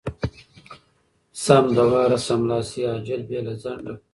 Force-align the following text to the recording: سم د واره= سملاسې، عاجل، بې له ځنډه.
سم 1.43 1.65
د 1.75 1.77
واره= 1.91 2.17
سملاسې، 2.27 2.81
عاجل، 2.89 3.21
بې 3.29 3.39
له 3.45 3.53
ځنډه. 3.61 3.93